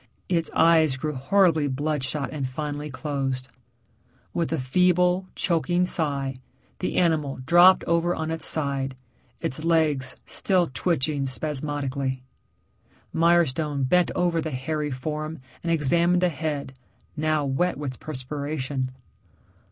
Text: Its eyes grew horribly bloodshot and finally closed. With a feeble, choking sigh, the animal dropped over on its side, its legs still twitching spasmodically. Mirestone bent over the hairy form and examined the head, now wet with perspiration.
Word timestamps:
Its 0.29 0.49
eyes 0.55 0.97
grew 0.97 1.13
horribly 1.13 1.67
bloodshot 1.67 2.31
and 2.31 2.49
finally 2.49 2.89
closed. 2.89 3.49
With 4.33 4.51
a 4.51 4.57
feeble, 4.57 5.27
choking 5.35 5.85
sigh, 5.85 6.37
the 6.79 6.97
animal 6.97 7.37
dropped 7.45 7.83
over 7.83 8.15
on 8.15 8.31
its 8.31 8.47
side, 8.47 8.95
its 9.41 9.63
legs 9.63 10.15
still 10.25 10.71
twitching 10.73 11.27
spasmodically. 11.27 12.23
Mirestone 13.13 13.83
bent 13.87 14.09
over 14.15 14.41
the 14.41 14.49
hairy 14.49 14.89
form 14.89 15.37
and 15.61 15.71
examined 15.71 16.23
the 16.23 16.29
head, 16.29 16.73
now 17.15 17.45
wet 17.45 17.77
with 17.77 17.99
perspiration. 17.99 18.89